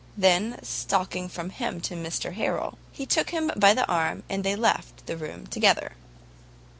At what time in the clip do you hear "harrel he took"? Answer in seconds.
2.33-3.29